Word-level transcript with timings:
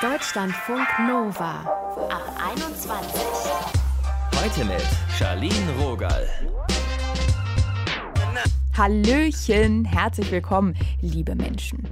Deutschlandfunk 0.00 0.86
Nova 1.06 1.60
ab 2.08 2.40
21. 2.52 3.20
Heute 4.34 4.64
mit 4.64 4.86
Charlene 5.18 5.72
Rogal. 5.80 6.26
Hallöchen, 8.76 9.84
herzlich 9.84 10.30
willkommen, 10.30 10.74
liebe 11.00 11.34
Menschen. 11.34 11.82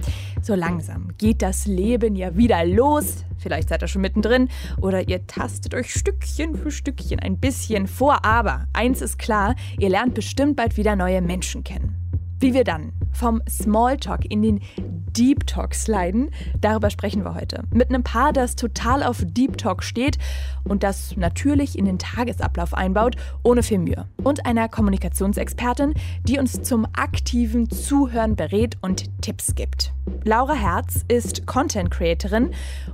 So 0.41 0.55
langsam 0.55 1.09
geht 1.17 1.41
das 1.41 1.65
Leben 1.65 2.15
ja 2.15 2.35
wieder 2.37 2.65
los. 2.65 3.25
Vielleicht 3.37 3.69
seid 3.69 3.83
ihr 3.83 3.87
schon 3.87 4.01
mittendrin 4.01 4.49
oder 4.81 5.07
ihr 5.07 5.27
tastet 5.27 5.73
euch 5.73 5.93
Stückchen 5.93 6.55
für 6.55 6.71
Stückchen 6.71 7.19
ein 7.19 7.37
bisschen 7.37 7.87
vor. 7.87 8.23
Aber 8.25 8.67
eins 8.73 9.01
ist 9.01 9.19
klar, 9.19 9.55
ihr 9.77 9.89
lernt 9.89 10.13
bestimmt 10.13 10.55
bald 10.55 10.77
wieder 10.77 10.95
neue 10.95 11.21
Menschen 11.21 11.63
kennen. 11.63 12.06
Wie 12.39 12.53
wir 12.53 12.63
dann 12.63 12.91
vom 13.13 13.41
Smalltalk 13.49 14.25
in 14.29 14.43
den 14.43 14.61
Deep 14.77 15.47
Talk 15.47 15.73
sliden, 15.73 16.29
darüber 16.61 16.91
sprechen 16.91 17.23
wir 17.23 17.33
heute. 17.33 17.63
Mit 17.73 17.89
einem 17.89 18.03
Paar, 18.03 18.31
das 18.31 18.55
total 18.55 19.01
auf 19.01 19.23
Deep 19.25 19.57
Talk 19.57 19.81
steht 19.81 20.19
und 20.63 20.83
das 20.83 21.17
natürlich 21.17 21.79
in 21.79 21.85
den 21.85 21.97
Tagesablauf 21.97 22.75
einbaut, 22.75 23.15
ohne 23.41 23.63
viel 23.63 23.79
Mühe. 23.79 24.05
Und 24.23 24.45
einer 24.45 24.69
Kommunikationsexpertin, 24.69 25.95
die 26.27 26.37
uns 26.37 26.61
zum 26.61 26.85
aktiven 26.93 27.71
Zuhören 27.71 28.35
berät 28.35 28.77
und 28.81 29.09
Tipps 29.21 29.55
gibt. 29.55 29.91
Laura 30.23 30.53
Herz 30.53 31.03
ist 31.07 31.47
Content 31.47 31.89
Creatorin 31.89 32.51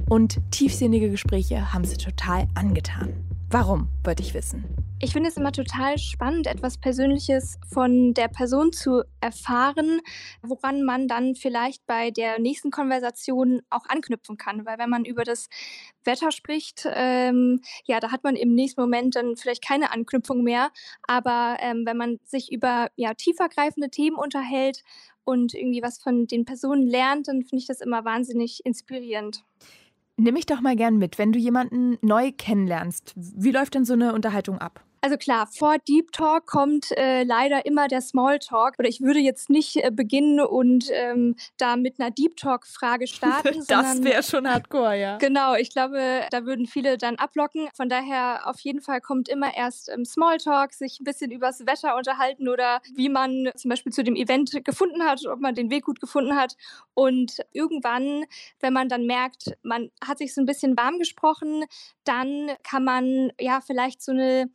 und 0.08 0.40
tiefsinnige 0.52 1.10
Gespräche 1.10 1.74
haben 1.74 1.84
sie 1.84 1.98
total 1.98 2.48
angetan. 2.56 3.10
Warum, 3.50 3.90
wollte 4.06 4.24
ich 4.24 4.34
wissen. 4.34 4.64
Ich 5.04 5.12
finde 5.12 5.28
es 5.28 5.36
immer 5.36 5.52
total 5.52 5.98
spannend, 5.98 6.48
etwas 6.48 6.78
Persönliches 6.78 7.60
von 7.68 8.14
der 8.14 8.30
Person 8.30 8.72
zu 8.72 9.04
erfahren, 9.20 10.00
woran 10.42 10.82
man 10.84 11.10
dann 11.10 11.36
vielleicht 11.36 11.86
bei 11.86 12.10
der 12.10 12.40
nächsten 12.40 12.72
Konversation 12.72 13.60
auch 13.70 13.84
anknüpfen 13.90 14.38
kann. 14.38 14.66
Weil 14.66 14.78
wenn 14.78 14.90
man 14.90 15.04
über 15.04 15.26
das 15.26 15.50
Wetter 16.06 16.32
spricht, 16.32 16.88
ähm, 16.90 17.60
ja, 17.84 18.00
da 18.00 18.12
hat 18.12 18.24
man 18.24 18.38
im 18.38 18.56
nächsten 18.56 18.80
Moment 18.80 19.18
dann 19.18 19.36
vielleicht 19.36 19.62
keine 19.62 19.92
Anknüpfung 19.92 20.42
mehr. 20.42 20.72
Aber 21.06 21.58
ähm, 21.60 21.84
wenn 21.86 21.98
man 21.98 22.20
sich 22.24 22.50
über 22.50 22.88
ja, 22.96 23.14
tiefergreifende 23.14 23.90
Themen 23.90 24.16
unterhält 24.16 24.84
und 25.26 25.54
irgendwie 25.54 25.82
was 25.82 26.02
von 26.02 26.28
den 26.28 26.46
Personen 26.46 26.88
lernt, 26.88 27.28
dann 27.28 27.42
finde 27.42 27.58
ich 27.58 27.68
das 27.68 27.82
immer 27.82 28.06
wahnsinnig 28.06 28.62
inspirierend. 28.64 29.44
Nimm 30.16 30.36
mich 30.36 30.46
doch 30.46 30.62
mal 30.62 30.78
gern 30.78 30.98
mit, 30.98 31.18
wenn 31.18 31.34
du 31.34 31.40
jemanden 31.40 31.98
neu 32.02 32.32
kennenlernst. 32.32 33.12
Wie 33.18 33.52
läuft 33.52 33.74
denn 33.74 33.84
so 33.84 33.92
eine 33.92 34.14
Unterhaltung 34.14 34.60
ab? 34.60 34.86
Also 35.04 35.18
klar, 35.18 35.48
vor 35.48 35.80
Deep 35.80 36.14
Talk 36.14 36.46
kommt 36.46 36.92
äh, 36.96 37.24
leider 37.24 37.66
immer 37.66 37.90
der 37.90 38.00
Small 38.00 38.40
Talk. 38.40 38.76
Oder 38.80 38.88
ich 38.88 39.02
würde 39.02 39.20
jetzt 39.20 39.50
nicht 39.50 39.76
äh, 39.76 39.92
beginnen 39.92 40.40
und 40.40 40.86
ähm, 40.94 41.36
da 41.58 41.76
mit 41.76 42.00
einer 42.00 42.10
Deep 42.10 42.38
Talk-Frage 42.38 43.08
starten. 43.08 43.66
das 43.68 44.02
wäre 44.02 44.24
schon 44.24 44.50
hardcore, 44.50 44.98
ja. 44.98 45.18
Genau, 45.18 45.56
ich 45.56 45.72
glaube, 45.72 46.22
da 46.32 46.46
würden 46.46 46.68
viele 46.68 46.98
dann 46.98 47.18
ablocken. 47.18 47.68
Von 47.76 47.90
daher 47.90 48.48
auf 48.48 48.62
jeden 48.62 48.80
Fall 48.80 49.02
kommt 49.02 49.28
immer 49.28 49.54
erst 49.54 49.90
ähm, 49.90 50.06
Small 50.06 50.38
Talk, 50.38 50.72
sich 50.72 51.02
ein 51.02 51.04
bisschen 51.04 51.32
übers 51.32 51.66
Wetter 51.66 51.98
unterhalten 51.98 52.48
oder 52.48 52.80
wie 52.96 53.10
man 53.10 53.52
zum 53.58 53.68
Beispiel 53.68 53.92
zu 53.92 54.06
dem 54.06 54.16
Event 54.16 54.64
gefunden 54.64 55.04
hat, 55.04 55.26
ob 55.26 55.42
man 55.42 55.54
den 55.54 55.70
Weg 55.70 55.84
gut 55.84 56.00
gefunden 56.00 56.38
hat. 56.38 56.56
Und 56.94 57.42
irgendwann, 57.52 58.24
wenn 58.62 58.72
man 58.72 58.88
dann 58.88 59.06
merkt, 59.06 59.52
man 59.64 59.92
hat 60.02 60.20
sich 60.20 60.34
so 60.34 60.40
ein 60.40 60.46
bisschen 60.46 60.78
warm 60.78 60.98
gesprochen, 60.98 61.66
dann 62.06 62.52
kann 62.64 62.86
man 62.86 63.34
ja 63.38 63.60
vielleicht 63.60 64.02
so 64.02 64.14
eine 64.14 64.50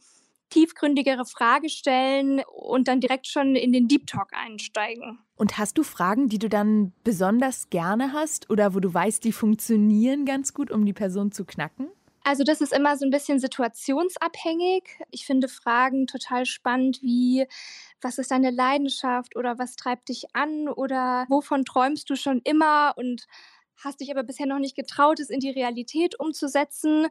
tiefgründigere 0.50 1.24
Frage 1.24 1.68
stellen 1.68 2.42
und 2.54 2.88
dann 2.88 3.00
direkt 3.00 3.26
schon 3.26 3.56
in 3.56 3.72
den 3.72 3.88
Deep 3.88 4.06
Talk 4.06 4.32
einsteigen. 4.32 5.18
Und 5.36 5.58
hast 5.58 5.78
du 5.78 5.82
Fragen, 5.82 6.28
die 6.28 6.38
du 6.38 6.48
dann 6.48 6.92
besonders 7.04 7.70
gerne 7.70 8.12
hast 8.12 8.50
oder 8.50 8.74
wo 8.74 8.80
du 8.80 8.92
weißt, 8.92 9.22
die 9.24 9.32
funktionieren 9.32 10.24
ganz 10.24 10.54
gut, 10.54 10.70
um 10.70 10.84
die 10.84 10.92
Person 10.92 11.32
zu 11.32 11.44
knacken? 11.44 11.88
Also 12.24 12.44
das 12.44 12.60
ist 12.60 12.74
immer 12.74 12.96
so 12.96 13.06
ein 13.06 13.10
bisschen 13.10 13.38
situationsabhängig. 13.38 14.98
Ich 15.10 15.24
finde 15.24 15.48
Fragen 15.48 16.06
total 16.06 16.44
spannend, 16.44 17.00
wie 17.00 17.46
was 18.02 18.18
ist 18.18 18.30
deine 18.30 18.50
Leidenschaft 18.50 19.34
oder 19.34 19.58
was 19.58 19.76
treibt 19.76 20.10
dich 20.10 20.26
an 20.34 20.68
oder 20.68 21.24
wovon 21.30 21.64
träumst 21.64 22.10
du 22.10 22.16
schon 22.16 22.42
immer 22.44 22.92
und 22.96 23.26
hast 23.82 24.00
dich 24.00 24.10
aber 24.10 24.24
bisher 24.24 24.46
noch 24.46 24.58
nicht 24.58 24.76
getraut, 24.76 25.20
es 25.20 25.30
in 25.30 25.40
die 25.40 25.50
Realität 25.50 26.20
umzusetzen. 26.20 27.06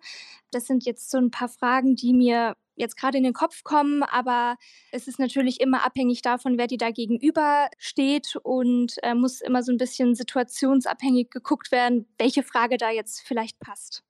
Das 0.52 0.68
sind 0.68 0.86
jetzt 0.86 1.10
so 1.10 1.18
ein 1.18 1.32
paar 1.32 1.50
Fragen, 1.50 1.96
die 1.96 2.14
mir 2.14 2.56
jetzt 2.78 2.98
gerade 2.98 3.18
in 3.18 3.24
den 3.24 3.34
Kopf 3.34 3.64
kommen, 3.64 4.04
aber 4.04 4.56
es 4.92 5.08
ist 5.08 5.20
natürlich 5.20 5.60
immer 5.60 5.86
abhängig 5.86 6.22
davon, 6.22 6.58
wer 6.58 6.68
dir 6.68 6.78
da 6.78 6.92
gegenüber 6.92 7.70
steht 7.78 8.36
und 8.44 8.96
äh, 9.04 9.14
muss 9.14 9.42
immer 9.42 9.64
so 9.64 9.72
ein 9.72 9.78
bisschen 9.78 10.16
situationsabhängig 10.16 11.30
geguckt 11.30 11.72
werden, 11.72 12.08
welche 12.18 12.44
Frage 12.44 12.78
da 12.78 12.92
jetzt 12.92 13.22
vielleicht 13.22 13.60
passt. 13.60 14.04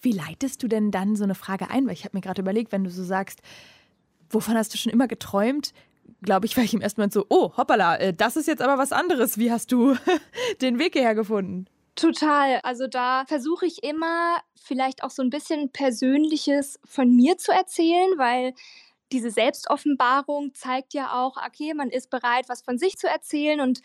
Wie 0.00 0.12
leitest 0.12 0.62
du 0.62 0.68
denn 0.68 0.90
dann 0.90 1.16
so 1.16 1.24
eine 1.24 1.34
Frage 1.34 1.70
ein? 1.70 1.86
Weil 1.86 1.94
ich 1.94 2.04
habe 2.04 2.16
mir 2.16 2.20
gerade 2.20 2.42
überlegt, 2.42 2.72
wenn 2.72 2.84
du 2.84 2.90
so 2.90 3.04
sagst, 3.04 3.40
wovon 4.28 4.56
hast 4.56 4.74
du 4.74 4.78
schon 4.78 4.92
immer 4.92 5.08
geträumt? 5.08 5.72
Glaube 6.22 6.46
ich, 6.46 6.56
war 6.56 6.64
ich 6.64 6.74
im 6.74 6.80
ersten 6.80 7.00
Moment 7.00 7.12
so, 7.12 7.26
oh, 7.28 7.56
hoppala, 7.56 7.96
äh, 7.96 8.12
das 8.12 8.36
ist 8.36 8.46
jetzt 8.46 8.62
aber 8.62 8.78
was 8.78 8.92
anderes. 8.92 9.38
Wie 9.38 9.50
hast 9.50 9.72
du 9.72 9.96
den 10.60 10.78
Weg 10.78 10.94
hierher 10.94 11.14
gefunden? 11.14 11.66
Total. 11.98 12.60
Also 12.62 12.86
da 12.86 13.24
versuche 13.26 13.66
ich 13.66 13.82
immer 13.82 14.38
vielleicht 14.56 15.04
auch 15.04 15.10
so 15.10 15.22
ein 15.22 15.30
bisschen 15.30 15.70
Persönliches 15.72 16.78
von 16.84 17.14
mir 17.14 17.36
zu 17.36 17.52
erzählen, 17.52 18.08
weil 18.16 18.54
diese 19.12 19.30
Selbstoffenbarung 19.30 20.54
zeigt 20.54 20.94
ja 20.94 21.12
auch, 21.22 21.36
okay, 21.36 21.74
man 21.74 21.90
ist 21.90 22.08
bereit, 22.10 22.48
was 22.48 22.62
von 22.62 22.78
sich 22.78 22.96
zu 22.96 23.06
erzählen 23.08 23.60
und 23.60 23.80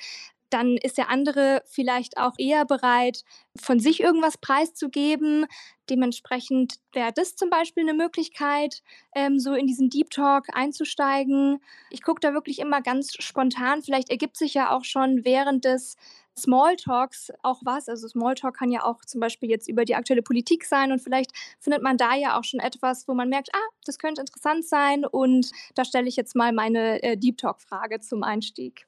dann 0.50 0.78
ist 0.78 0.97
der 0.97 1.09
andere 1.09 1.62
vielleicht 1.66 2.18
auch 2.18 2.34
eher 2.38 2.66
bereit, 2.66 3.24
von 3.59 3.80
sich 3.80 4.00
irgendwas 4.00 4.38
preiszugeben. 4.38 5.46
Dementsprechend 5.90 6.75
wäre 6.94 7.12
das 7.13 7.35
zum 7.35 7.50
Beispiel 7.50 7.84
eine 7.84 7.94
Möglichkeit, 7.94 8.81
ähm, 9.16 9.40
so 9.40 9.53
in 9.53 9.68
diesen 9.68 9.90
Deep 9.90 10.09
Talk 10.09 10.46
einzusteigen. 10.53 11.59
Ich 11.90 12.02
gucke 12.02 12.19
da 12.22 12.34
wirklich 12.34 12.59
immer 12.59 12.81
ganz 12.81 13.13
spontan. 13.19 13.81
Vielleicht 13.81 14.09
ergibt 14.09 14.38
sich 14.38 14.53
ja 14.53 14.72
auch 14.72 14.84
schon 14.84 15.25
während 15.25 15.66
des 15.66 15.97
Smalltalks 16.38 17.31
auch 17.41 17.62
was. 17.63 17.90
Also 17.90 18.07
Smalltalk 18.07 18.57
kann 18.57 18.72
ja 18.72 18.84
auch 18.84 19.03
zum 19.06 19.19
Beispiel 19.19 19.50
jetzt 19.50 19.68
über 19.68 19.86
die 19.86 19.96
aktuelle 19.96 20.22
Politik 20.22 20.66
sein 20.66 20.91
und 20.91 21.00
vielleicht 21.00 21.31
findet 21.59 21.81
man 21.81 21.97
da 21.97 22.16
ja 22.16 22.38
auch 22.38 22.44
schon 22.44 22.59
etwas, 22.59 23.07
wo 23.07 23.13
man 23.13 23.30
merkt, 23.30 23.50
ah, 23.53 23.69
das 23.86 23.97
könnte 23.97 24.22
interessant 24.22 24.66
sein 24.66 25.06
und 25.06 25.52
da 25.75 25.84
stelle 25.84 26.07
ich 26.07 26.16
jetzt 26.16 26.36
mal 26.36 26.53
meine 26.53 27.02
äh, 27.03 27.18
Deep 27.18 27.38
Talk-Frage 27.38 28.00
zum 28.00 28.24
Einstieg. 28.24 28.88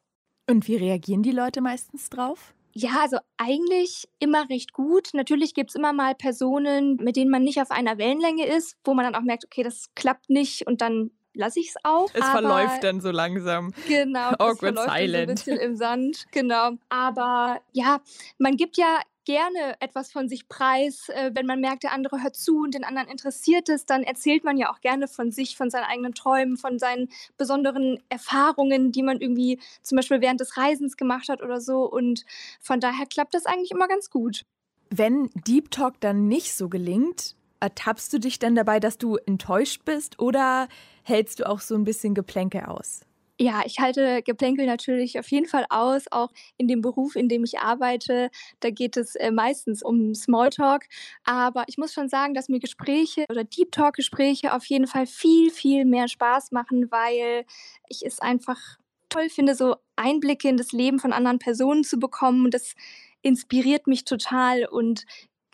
Und 0.50 0.68
wie 0.68 0.76
reagieren 0.76 1.24
die 1.24 1.32
Leute 1.32 1.62
meistens 1.62 2.10
drauf? 2.10 2.54
Ja, 2.74 3.02
also 3.02 3.18
eigentlich 3.38 4.08
immer 4.20 4.50
recht 4.50 4.74
gut. 4.74 5.10
Natürlich 5.14 5.54
gibt 5.54 5.72
es 5.72 5.76
immer 5.76 5.94
mal 5.94 6.16
Personen, 6.16 6.96
mit 6.98 7.16
denen 7.16 7.32
man 7.32 7.44
nicht 7.44 7.62
auf 7.62 7.72
einer 7.72 7.98
Wellenlänge 7.98 8.46
ist, 8.46 8.78
wo 8.84 8.94
man 8.94 9.06
dann 9.06 9.16
auch 9.16 9.26
merkt, 9.26 9.46
okay, 9.46 9.64
das 9.64 9.86
klappt 9.96 10.30
nicht 10.30 10.68
und 10.68 10.82
dann 10.82 11.12
lasse 11.34 11.60
ich 11.60 11.70
es 11.70 11.76
auch. 11.84 12.10
Es 12.14 12.26
verläuft 12.26 12.84
dann 12.84 13.02
so 13.02 13.12
langsam. 13.12 13.74
Genau, 13.88 14.30
Awkward 14.40 14.78
es 14.78 14.84
verläuft 14.84 14.98
silent. 14.98 15.14
so 15.14 15.20
ein 15.20 15.36
bisschen 15.36 15.58
im 15.58 15.76
Sand. 15.76 16.26
Genau. 16.32 16.72
Aber 16.90 17.62
ja, 17.72 18.02
man 18.38 18.56
gibt 18.56 18.78
ja 18.78 19.00
gerne 19.30 19.80
etwas 19.80 20.12
von 20.12 20.28
sich 20.28 20.50
preis. 20.50 21.08
Äh, 21.10 21.30
wenn 21.36 21.46
man 21.46 21.62
merkt, 21.62 21.84
der 21.84 21.92
andere 21.92 22.24
hört 22.24 22.36
zu 22.36 22.64
und 22.64 22.74
den 22.74 22.84
anderen 22.84 23.08
interessiert 23.08 23.70
es, 23.70 23.86
dann 23.86 24.02
erzählt 24.02 24.44
man 24.44 24.58
ja 24.58 24.74
auch 24.74 24.82
gerne 24.82 25.08
von 25.08 25.32
sich, 25.32 25.56
von 25.56 25.70
seinen 25.70 25.84
eigenen 25.84 26.16
Träumen, 26.16 26.58
von 26.58 26.80
seinen 26.80 27.10
besonderen 27.38 28.02
Erfahrungen, 28.10 28.92
die 28.92 29.04
man 29.04 29.22
irgendwie 29.22 29.60
zum 29.84 29.98
Beispiel 29.98 30.22
während 30.22 30.42
des 30.42 30.58
Reisens 30.58 30.98
gemacht 30.98 31.30
hat 31.30 31.44
oder 31.44 31.62
so. 31.62 31.84
Und 31.88 32.26
von 32.60 32.80
daher 32.80 33.06
klappt 33.06 33.36
das 33.36 33.46
eigentlich 33.46 33.70
immer 33.70 33.88
ganz 33.88 34.10
gut. 34.10 34.46
Wenn 34.90 35.30
Deep 35.36 35.70
Talk 35.70 36.02
dann 36.02 36.28
nicht 36.28 36.56
so 36.56 36.68
gelingt, 36.68 37.36
ertappst 37.60 38.12
du 38.12 38.20
dich 38.20 38.40
denn 38.40 38.56
dabei, 38.56 38.80
dass 38.80 38.98
du 38.98 39.18
enttäuscht 39.18 39.86
bist 39.86 40.18
oder 40.18 40.68
hältst 41.04 41.40
du 41.40 41.48
auch 41.48 41.60
so 41.60 41.76
ein 41.76 41.84
bisschen 41.84 42.16
Geplänke 42.16 42.68
aus? 42.68 43.02
Ja, 43.42 43.62
ich 43.66 43.80
halte 43.80 44.22
Geplänkel 44.22 44.66
natürlich 44.66 45.18
auf 45.18 45.32
jeden 45.32 45.46
Fall 45.46 45.66
aus, 45.70 46.12
auch 46.12 46.30
in 46.58 46.68
dem 46.68 46.82
Beruf, 46.82 47.16
in 47.16 47.30
dem 47.30 47.46
ich 47.46 47.60
arbeite. 47.60 48.32
Da 48.60 48.70
geht 48.70 48.98
es 48.98 49.16
äh, 49.16 49.32
meistens 49.32 49.82
um 49.82 50.14
Smalltalk. 50.14 50.88
Aber 51.24 51.64
ich 51.68 51.78
muss 51.78 51.94
schon 51.94 52.10
sagen, 52.10 52.34
dass 52.34 52.50
mir 52.50 52.60
Gespräche 52.60 53.24
oder 53.30 53.46
Deep 53.46 53.72
Talk-Gespräche 53.72 54.54
auf 54.54 54.66
jeden 54.66 54.88
Fall 54.88 55.08
viel, 55.08 55.52
viel 55.52 55.86
mehr 55.86 56.10
Spaß 56.10 56.52
machen, 56.52 56.92
weil 56.92 57.46
ich 57.88 58.06
es 58.06 58.20
einfach 58.20 58.60
toll 59.08 59.30
finde, 59.30 59.56
so 59.56 59.78
Einblicke 59.96 60.50
in 60.50 60.58
das 60.58 60.74
Leben 60.74 61.00
von 61.00 61.14
anderen 61.14 61.40
Personen 61.40 61.86
zu 61.86 61.98
bekommen. 61.98 62.52
Das 62.52 62.76
inspiriert 63.22 63.88
mich 63.88 64.04
total 64.04 64.66
und 64.66 65.06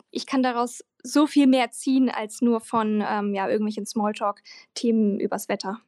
ich 0.10 0.26
kann 0.26 0.42
daraus 0.42 0.84
so 1.04 1.28
viel 1.28 1.46
mehr 1.46 1.70
ziehen 1.70 2.10
als 2.10 2.42
nur 2.42 2.62
von 2.62 3.04
ähm, 3.08 3.36
ja, 3.36 3.48
irgendwelchen 3.48 3.86
Smalltalk-Themen 3.86 5.20
übers 5.20 5.50
Wetter. 5.50 5.82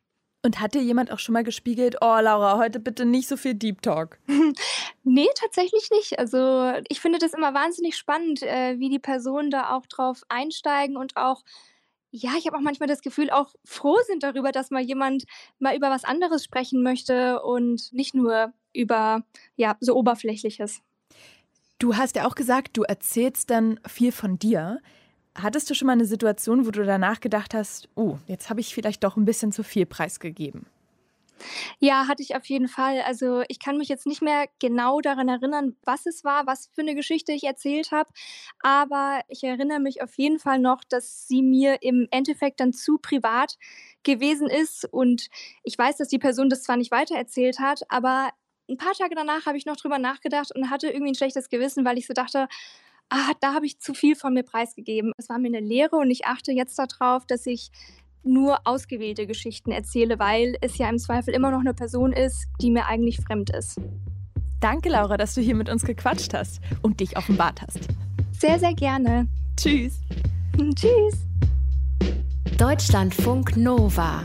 Und 0.43 0.61
hat 0.61 0.75
dir 0.75 0.81
jemand 0.81 1.11
auch 1.11 1.19
schon 1.19 1.33
mal 1.33 1.43
gespiegelt, 1.43 1.97
oh 1.99 2.19
Laura, 2.21 2.57
heute 2.57 2.79
bitte 2.79 3.05
nicht 3.05 3.27
so 3.27 3.37
viel 3.37 3.55
Deep 3.55 3.81
Talk? 3.81 4.19
nee, 5.03 5.27
tatsächlich 5.35 5.89
nicht. 5.91 6.19
Also 6.19 6.73
ich 6.89 7.01
finde 7.01 7.19
das 7.19 7.33
immer 7.33 7.53
wahnsinnig 7.53 7.97
spannend, 7.97 8.43
äh, 8.43 8.79
wie 8.79 8.89
die 8.89 8.99
Personen 8.99 9.49
da 9.49 9.75
auch 9.75 9.85
drauf 9.87 10.21
einsteigen 10.29 10.95
und 10.95 11.17
auch, 11.17 11.43
ja, 12.11 12.31
ich 12.37 12.45
habe 12.45 12.55
auch 12.55 12.61
manchmal 12.61 12.87
das 12.87 13.01
Gefühl, 13.01 13.29
auch 13.29 13.53
froh 13.65 13.97
sind 14.05 14.23
darüber, 14.23 14.51
dass 14.51 14.69
mal 14.69 14.81
jemand 14.81 15.25
mal 15.59 15.75
über 15.75 15.89
was 15.89 16.03
anderes 16.03 16.43
sprechen 16.43 16.83
möchte 16.83 17.41
und 17.41 17.91
nicht 17.91 18.13
nur 18.13 18.53
über, 18.73 19.23
ja, 19.55 19.75
so 19.79 19.95
Oberflächliches. 19.95 20.81
Du 21.79 21.95
hast 21.95 22.15
ja 22.15 22.27
auch 22.27 22.35
gesagt, 22.35 22.77
du 22.77 22.83
erzählst 22.83 23.49
dann 23.49 23.79
viel 23.87 24.11
von 24.11 24.39
dir. 24.39 24.79
Hattest 25.41 25.69
du 25.69 25.75
schon 25.75 25.85
mal 25.85 25.93
eine 25.93 26.05
Situation, 26.05 26.65
wo 26.65 26.71
du 26.71 26.83
danach 26.83 27.19
gedacht 27.19 27.53
hast, 27.53 27.89
oh, 27.95 28.17
jetzt 28.27 28.49
habe 28.49 28.59
ich 28.59 28.73
vielleicht 28.73 29.03
doch 29.03 29.17
ein 29.17 29.25
bisschen 29.25 29.51
zu 29.51 29.63
viel 29.63 29.85
preisgegeben? 29.85 30.65
Ja, 31.79 32.07
hatte 32.07 32.23
ich 32.23 32.35
auf 32.35 32.45
jeden 32.45 32.67
Fall. 32.67 33.01
Also 33.01 33.43
ich 33.47 33.59
kann 33.59 33.77
mich 33.77 33.89
jetzt 33.89 34.07
nicht 34.07 34.21
mehr 34.21 34.47
genau 34.59 35.01
daran 35.01 35.29
erinnern, 35.29 35.75
was 35.83 36.05
es 36.05 36.23
war, 36.23 36.47
was 36.47 36.71
für 36.73 36.81
eine 36.81 36.95
Geschichte 36.95 37.31
ich 37.31 37.43
erzählt 37.43 37.91
habe, 37.91 38.09
aber 38.59 39.21
ich 39.27 39.43
erinnere 39.43 39.79
mich 39.79 40.01
auf 40.01 40.17
jeden 40.17 40.39
Fall 40.39 40.59
noch, 40.59 40.83
dass 40.83 41.27
sie 41.27 41.41
mir 41.41 41.81
im 41.81 42.07
Endeffekt 42.11 42.59
dann 42.59 42.73
zu 42.73 42.97
privat 42.97 43.57
gewesen 44.03 44.47
ist 44.49 44.85
und 44.91 45.27
ich 45.63 45.77
weiß, 45.77 45.97
dass 45.97 46.07
die 46.07 46.19
Person 46.19 46.49
das 46.49 46.63
zwar 46.63 46.77
nicht 46.77 46.91
weitererzählt 46.91 47.59
hat, 47.59 47.83
aber 47.89 48.31
ein 48.69 48.77
paar 48.77 48.93
Tage 48.93 49.15
danach 49.15 49.45
habe 49.45 49.57
ich 49.57 49.65
noch 49.65 49.77
drüber 49.77 49.97
nachgedacht 49.97 50.53
und 50.53 50.69
hatte 50.69 50.87
irgendwie 50.87 51.11
ein 51.11 51.15
schlechtes 51.15 51.49
Gewissen, 51.49 51.85
weil 51.85 51.97
ich 51.97 52.07
so 52.07 52.13
dachte, 52.13 52.47
ah, 53.09 53.31
da 53.39 53.53
habe 53.53 53.65
ich 53.65 53.79
zu 53.79 53.93
viel 53.93 54.15
von 54.15 54.33
mir 54.33 54.43
preisgegeben. 54.43 55.11
Es 55.17 55.29
war 55.29 55.39
mir 55.39 55.47
eine 55.47 55.59
Lehre 55.59 55.95
und 55.97 56.09
ich 56.11 56.25
achte 56.25 56.51
jetzt 56.51 56.77
darauf, 56.77 57.25
dass 57.25 57.45
ich 57.45 57.71
nur 58.23 58.59
ausgewählte 58.65 59.25
Geschichten 59.25 59.71
erzähle, 59.71 60.19
weil 60.19 60.57
es 60.61 60.77
ja 60.77 60.89
im 60.89 60.97
Zweifel 60.97 61.33
immer 61.33 61.51
noch 61.51 61.61
eine 61.61 61.73
Person 61.73 62.11
ist, 62.11 62.45
die 62.61 62.71
mir 62.71 62.85
eigentlich 62.85 63.17
fremd 63.21 63.49
ist. 63.51 63.79
Danke, 64.59 64.89
Laura, 64.89 65.17
dass 65.17 65.35
du 65.35 65.41
hier 65.41 65.55
mit 65.55 65.69
uns 65.69 65.83
gequatscht 65.83 66.33
hast 66.33 66.59
und 66.81 66.99
dich 66.99 67.15
offenbart 67.15 67.61
hast. 67.61 67.79
Sehr, 68.31 68.59
sehr 68.59 68.73
gerne. 68.73 69.27
Tschüss. 69.55 69.99
Tschüss. 70.75 71.25
Deutschlandfunk 72.57 73.55
Nova 73.55 74.23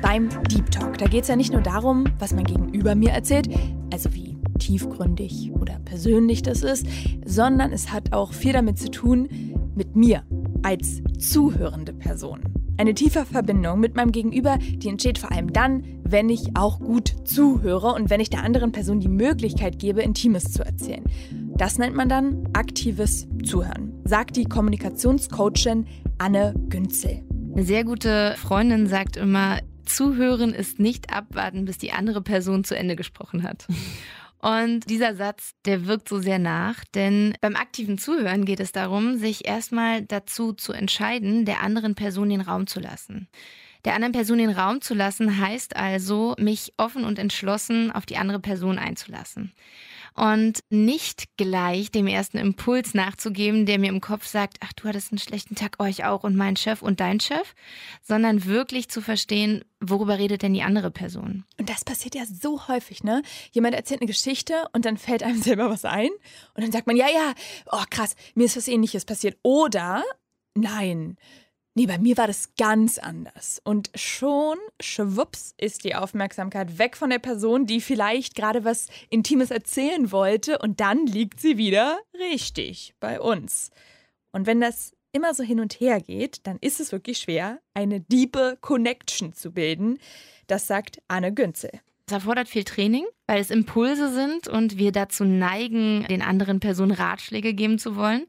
beim 0.00 0.28
Deep 0.48 0.70
Talk. 0.70 0.98
Da 0.98 1.06
geht 1.06 1.22
es 1.22 1.28
ja 1.28 1.36
nicht 1.36 1.52
nur 1.52 1.62
darum, 1.62 2.04
was 2.18 2.34
mein 2.34 2.44
Gegenüber 2.44 2.94
mir 2.94 3.10
erzählt, 3.10 3.48
also 3.90 4.12
wie 4.12 4.33
tiefgründig 4.64 5.52
oder 5.52 5.78
persönlich 5.84 6.42
das 6.42 6.62
ist, 6.62 6.86
sondern 7.24 7.72
es 7.72 7.92
hat 7.92 8.12
auch 8.12 8.32
viel 8.32 8.52
damit 8.52 8.78
zu 8.78 8.90
tun 8.90 9.28
mit 9.74 9.94
mir 9.94 10.22
als 10.62 11.02
zuhörende 11.18 11.92
Person. 11.92 12.40
Eine 12.76 12.94
tiefe 12.94 13.24
Verbindung 13.24 13.78
mit 13.78 13.94
meinem 13.94 14.10
Gegenüber, 14.10 14.58
die 14.58 14.88
entsteht 14.88 15.18
vor 15.18 15.30
allem 15.30 15.52
dann, 15.52 15.84
wenn 16.02 16.28
ich 16.28 16.56
auch 16.56 16.80
gut 16.80 17.14
zuhöre 17.24 17.92
und 17.92 18.10
wenn 18.10 18.20
ich 18.20 18.30
der 18.30 18.42
anderen 18.42 18.72
Person 18.72 19.00
die 19.00 19.08
Möglichkeit 19.08 19.78
gebe, 19.78 20.02
Intimes 20.02 20.52
zu 20.52 20.64
erzählen. 20.64 21.04
Das 21.56 21.78
nennt 21.78 21.94
man 21.94 22.08
dann 22.08 22.48
aktives 22.52 23.28
Zuhören, 23.44 23.92
sagt 24.04 24.36
die 24.36 24.46
Kommunikationscoachin 24.46 25.86
Anne 26.18 26.54
Günzel. 26.68 27.22
Eine 27.52 27.64
sehr 27.64 27.84
gute 27.84 28.34
Freundin 28.38 28.88
sagt 28.88 29.16
immer, 29.16 29.58
Zuhören 29.84 30.54
ist 30.54 30.80
nicht 30.80 31.12
abwarten, 31.12 31.66
bis 31.66 31.78
die 31.78 31.92
andere 31.92 32.22
Person 32.22 32.64
zu 32.64 32.76
Ende 32.76 32.96
gesprochen 32.96 33.42
hat. 33.42 33.66
Und 34.44 34.90
dieser 34.90 35.14
Satz, 35.14 35.54
der 35.64 35.86
wirkt 35.86 36.06
so 36.06 36.20
sehr 36.20 36.38
nach, 36.38 36.84
denn 36.94 37.34
beim 37.40 37.56
aktiven 37.56 37.96
Zuhören 37.96 38.44
geht 38.44 38.60
es 38.60 38.72
darum, 38.72 39.16
sich 39.16 39.48
erstmal 39.48 40.02
dazu 40.02 40.52
zu 40.52 40.74
entscheiden, 40.74 41.46
der 41.46 41.62
anderen 41.62 41.94
Person 41.94 42.28
den 42.28 42.42
Raum 42.42 42.66
zu 42.66 42.78
lassen. 42.78 43.26
Der 43.86 43.94
anderen 43.94 44.12
Person 44.12 44.36
den 44.36 44.50
Raum 44.50 44.82
zu 44.82 44.92
lassen 44.92 45.38
heißt 45.40 45.76
also, 45.76 46.34
mich 46.38 46.74
offen 46.76 47.04
und 47.06 47.18
entschlossen 47.18 47.90
auf 47.90 48.04
die 48.04 48.18
andere 48.18 48.38
Person 48.38 48.78
einzulassen 48.78 49.54
und 50.14 50.60
nicht 50.70 51.36
gleich 51.36 51.90
dem 51.90 52.06
ersten 52.06 52.38
Impuls 52.38 52.94
nachzugeben, 52.94 53.66
der 53.66 53.78
mir 53.78 53.88
im 53.88 54.00
Kopf 54.00 54.26
sagt, 54.26 54.58
ach, 54.60 54.72
du 54.74 54.88
hattest 54.88 55.10
einen 55.10 55.18
schlechten 55.18 55.56
Tag, 55.56 55.80
euch 55.80 56.04
auch 56.04 56.22
und 56.22 56.36
mein 56.36 56.56
Chef 56.56 56.82
und 56.82 57.00
dein 57.00 57.18
Chef, 57.20 57.54
sondern 58.02 58.44
wirklich 58.44 58.88
zu 58.88 59.00
verstehen, 59.00 59.64
worüber 59.80 60.18
redet 60.18 60.42
denn 60.42 60.54
die 60.54 60.62
andere 60.62 60.90
Person. 60.90 61.44
Und 61.58 61.68
das 61.68 61.84
passiert 61.84 62.14
ja 62.14 62.24
so 62.26 62.68
häufig, 62.68 63.02
ne? 63.02 63.22
Jemand 63.50 63.74
erzählt 63.74 64.00
eine 64.00 64.08
Geschichte 64.08 64.68
und 64.72 64.84
dann 64.84 64.96
fällt 64.96 65.22
einem 65.22 65.42
selber 65.42 65.68
was 65.68 65.84
ein 65.84 66.10
und 66.54 66.62
dann 66.62 66.72
sagt 66.72 66.86
man, 66.86 66.96
ja, 66.96 67.08
ja, 67.08 67.34
oh 67.72 67.82
krass, 67.90 68.14
mir 68.34 68.44
ist 68.44 68.56
was 68.56 68.68
ähnliches 68.68 69.04
passiert. 69.04 69.36
Oder, 69.42 70.04
nein, 70.54 71.16
Nee, 71.76 71.86
bei 71.86 71.98
mir 71.98 72.16
war 72.16 72.28
das 72.28 72.54
ganz 72.56 72.98
anders. 72.98 73.60
Und 73.64 73.90
schon, 73.96 74.58
schwupps, 74.80 75.54
ist 75.58 75.82
die 75.82 75.96
Aufmerksamkeit 75.96 76.78
weg 76.78 76.96
von 76.96 77.10
der 77.10 77.18
Person, 77.18 77.66
die 77.66 77.80
vielleicht 77.80 78.36
gerade 78.36 78.64
was 78.64 78.86
Intimes 79.10 79.50
erzählen 79.50 80.12
wollte, 80.12 80.58
und 80.58 80.78
dann 80.78 81.06
liegt 81.06 81.40
sie 81.40 81.56
wieder 81.56 81.98
richtig 82.16 82.94
bei 83.00 83.20
uns. 83.20 83.70
Und 84.30 84.46
wenn 84.46 84.60
das 84.60 84.94
immer 85.10 85.34
so 85.34 85.42
hin 85.42 85.58
und 85.58 85.80
her 85.80 86.00
geht, 86.00 86.46
dann 86.46 86.58
ist 86.60 86.78
es 86.78 86.92
wirklich 86.92 87.18
schwer, 87.18 87.60
eine 87.72 88.00
diepe 88.00 88.56
Connection 88.60 89.32
zu 89.32 89.52
bilden. 89.52 89.98
Das 90.46 90.68
sagt 90.68 91.02
Anne 91.08 91.32
Günzel. 91.32 91.70
Es 92.06 92.12
erfordert 92.12 92.48
viel 92.48 92.64
Training, 92.64 93.06
weil 93.26 93.40
es 93.40 93.50
Impulse 93.50 94.12
sind 94.12 94.46
und 94.46 94.76
wir 94.76 94.92
dazu 94.92 95.24
neigen, 95.24 96.04
den 96.08 96.20
anderen 96.20 96.60
Personen 96.60 96.92
Ratschläge 96.92 97.54
geben 97.54 97.78
zu 97.78 97.96
wollen. 97.96 98.26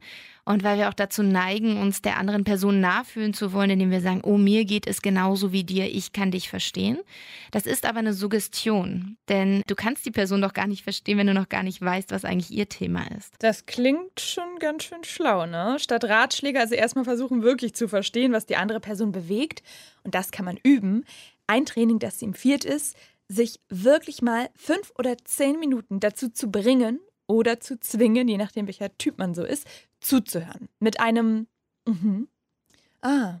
Und 0.48 0.62
weil 0.62 0.78
wir 0.78 0.88
auch 0.88 0.94
dazu 0.94 1.24
neigen, 1.24 1.76
uns 1.78 2.02
der 2.02 2.18
anderen 2.18 2.44
Person 2.44 2.80
nachfühlen 2.80 3.34
zu 3.34 3.52
wollen, 3.52 3.70
indem 3.70 3.90
wir 3.90 4.00
sagen, 4.00 4.20
oh, 4.22 4.38
mir 4.38 4.64
geht 4.64 4.86
es 4.86 5.02
genauso 5.02 5.50
wie 5.50 5.64
dir, 5.64 5.86
ich 5.92 6.12
kann 6.12 6.30
dich 6.30 6.48
verstehen. 6.48 7.00
Das 7.50 7.66
ist 7.66 7.84
aber 7.84 7.98
eine 7.98 8.14
Suggestion, 8.14 9.16
denn 9.28 9.62
du 9.66 9.74
kannst 9.74 10.06
die 10.06 10.12
Person 10.12 10.40
doch 10.40 10.52
gar 10.52 10.68
nicht 10.68 10.84
verstehen, 10.84 11.18
wenn 11.18 11.26
du 11.26 11.34
noch 11.34 11.48
gar 11.48 11.64
nicht 11.64 11.82
weißt, 11.82 12.12
was 12.12 12.24
eigentlich 12.24 12.56
ihr 12.56 12.68
Thema 12.68 13.10
ist. 13.18 13.34
Das 13.40 13.66
klingt 13.66 14.20
schon 14.20 14.60
ganz 14.60 14.84
schön 14.84 15.02
schlau, 15.02 15.46
ne? 15.46 15.78
Statt 15.80 16.04
Ratschläge 16.04 16.60
also 16.60 16.76
erstmal 16.76 17.04
versuchen, 17.04 17.42
wirklich 17.42 17.74
zu 17.74 17.88
verstehen, 17.88 18.32
was 18.32 18.46
die 18.46 18.56
andere 18.56 18.78
Person 18.78 19.10
bewegt. 19.10 19.64
Und 20.04 20.14
das 20.14 20.30
kann 20.30 20.44
man 20.44 20.60
üben. 20.62 21.04
Ein 21.48 21.66
Training, 21.66 21.98
das 21.98 22.20
sie 22.20 22.24
empfiehlt, 22.24 22.64
ist, 22.64 22.96
sich 23.26 23.58
wirklich 23.68 24.22
mal 24.22 24.48
fünf 24.54 24.92
oder 24.96 25.16
zehn 25.24 25.58
Minuten 25.58 25.98
dazu 25.98 26.28
zu 26.28 26.52
bringen 26.52 27.00
oder 27.26 27.60
zu 27.60 27.78
zwingen, 27.80 28.28
je 28.28 28.36
nachdem 28.36 28.66
welcher 28.66 28.96
Typ 28.98 29.18
man 29.18 29.34
so 29.34 29.44
ist, 29.44 29.66
zuzuhören. 30.00 30.68
Mit 30.80 31.00
einem 31.00 31.46
mhm. 31.86 32.28
Ah, 33.02 33.40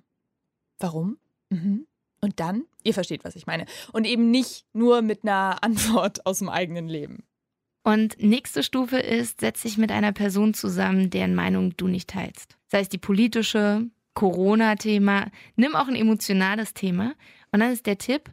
warum? 0.78 1.18
Mhm. 1.50 1.86
Und 2.20 2.40
dann, 2.40 2.64
ihr 2.82 2.94
versteht, 2.94 3.24
was 3.24 3.36
ich 3.36 3.46
meine. 3.46 3.66
Und 3.92 4.06
eben 4.06 4.30
nicht 4.30 4.64
nur 4.72 5.02
mit 5.02 5.22
einer 5.22 5.58
Antwort 5.62 6.24
aus 6.26 6.38
dem 6.38 6.48
eigenen 6.48 6.88
Leben. 6.88 7.24
Und 7.82 8.20
nächste 8.20 8.62
Stufe 8.62 8.98
ist, 8.98 9.40
setz 9.40 9.62
dich 9.62 9.78
mit 9.78 9.92
einer 9.92 10.12
Person 10.12 10.54
zusammen, 10.54 11.10
deren 11.10 11.36
Meinung 11.36 11.76
du 11.76 11.86
nicht 11.86 12.10
teilst. 12.10 12.56
Sei 12.66 12.80
es 12.80 12.88
die 12.88 12.98
politische, 12.98 13.88
Corona-Thema, 14.14 15.30
nimm 15.54 15.76
auch 15.76 15.86
ein 15.86 15.94
emotionales 15.94 16.74
Thema. 16.74 17.14
Und 17.52 17.60
dann 17.60 17.70
ist 17.70 17.86
der 17.86 17.98
Tipp, 17.98 18.32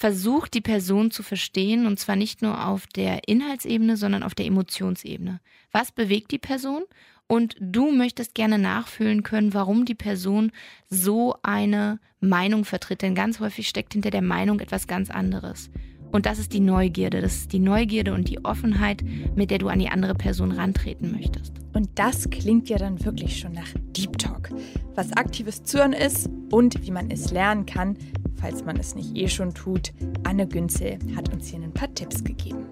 versuch 0.00 0.48
die 0.48 0.62
Person 0.62 1.10
zu 1.10 1.22
verstehen 1.22 1.86
und 1.86 2.00
zwar 2.00 2.16
nicht 2.16 2.40
nur 2.40 2.66
auf 2.66 2.86
der 2.86 3.28
Inhaltsebene, 3.28 3.98
sondern 3.98 4.22
auf 4.22 4.34
der 4.34 4.46
Emotionsebene. 4.46 5.40
Was 5.72 5.92
bewegt 5.92 6.30
die 6.30 6.38
Person? 6.38 6.84
Und 7.26 7.54
du 7.60 7.92
möchtest 7.92 8.34
gerne 8.34 8.58
nachfühlen 8.58 9.22
können, 9.22 9.52
warum 9.52 9.84
die 9.84 9.94
Person 9.94 10.52
so 10.88 11.36
eine 11.42 12.00
Meinung 12.18 12.64
vertritt. 12.64 13.02
Denn 13.02 13.14
ganz 13.14 13.40
häufig 13.40 13.68
steckt 13.68 13.92
hinter 13.92 14.10
der 14.10 14.22
Meinung 14.22 14.60
etwas 14.60 14.86
ganz 14.86 15.10
anderes. 15.10 15.70
Und 16.12 16.24
das 16.24 16.38
ist 16.38 16.54
die 16.54 16.60
Neugierde. 16.60 17.20
Das 17.20 17.36
ist 17.36 17.52
die 17.52 17.60
Neugierde 17.60 18.14
und 18.14 18.26
die 18.30 18.42
Offenheit, 18.42 19.04
mit 19.36 19.50
der 19.50 19.58
du 19.58 19.68
an 19.68 19.80
die 19.80 19.90
andere 19.90 20.14
Person 20.14 20.50
rantreten 20.50 21.12
möchtest. 21.12 21.52
Und 21.74 21.90
das 21.94 22.30
klingt 22.30 22.70
ja 22.70 22.78
dann 22.78 23.04
wirklich 23.04 23.38
schon 23.38 23.52
nach 23.52 23.68
Deep 23.94 24.18
Talk. 24.18 24.48
Was 24.94 25.12
aktives 25.12 25.62
Zuhören 25.62 25.92
ist 25.92 26.28
und 26.50 26.84
wie 26.84 26.90
man 26.90 27.10
es 27.10 27.30
lernen 27.30 27.66
kann, 27.66 27.96
falls 28.40 28.64
man 28.64 28.76
es 28.78 28.94
nicht 28.94 29.16
eh 29.16 29.28
schon 29.28 29.54
tut. 29.54 29.92
Anne 30.24 30.46
Günzel 30.46 30.98
hat 31.16 31.32
uns 31.32 31.48
hier 31.48 31.60
ein 31.60 31.72
paar 31.72 31.92
Tipps 31.94 32.24
gegeben. 32.24 32.66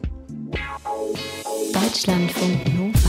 Deutschlandfunk 1.72 2.74
Nova. 2.74 3.08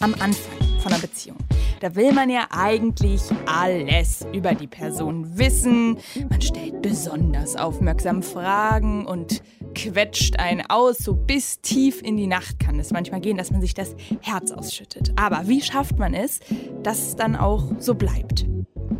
Am 0.00 0.14
Anfang 0.14 0.80
von 0.80 0.92
einer 0.92 1.00
Beziehung. 1.00 1.38
Da 1.80 1.94
will 1.94 2.12
man 2.12 2.30
ja 2.30 2.46
eigentlich 2.50 3.22
alles 3.46 4.26
über 4.32 4.54
die 4.54 4.66
Person 4.66 5.38
wissen. 5.38 5.98
Man 6.30 6.40
stellt 6.40 6.82
besonders 6.82 7.56
aufmerksam 7.56 8.22
Fragen 8.22 9.06
und 9.06 9.42
quetscht 9.74 10.38
einen 10.38 10.62
aus, 10.68 10.98
so 10.98 11.14
bis 11.14 11.60
tief 11.60 12.00
in 12.02 12.16
die 12.16 12.26
Nacht 12.26 12.60
kann 12.60 12.78
es 12.78 12.90
manchmal 12.92 13.20
gehen, 13.20 13.36
dass 13.36 13.50
man 13.50 13.60
sich 13.60 13.74
das 13.74 13.96
Herz 14.20 14.50
ausschüttet. 14.52 15.12
Aber 15.16 15.48
wie 15.48 15.60
schafft 15.60 15.98
man 15.98 16.14
es, 16.14 16.40
dass 16.82 17.08
es 17.08 17.16
dann 17.16 17.36
auch 17.36 17.64
so 17.78 17.94
bleibt? 17.94 18.46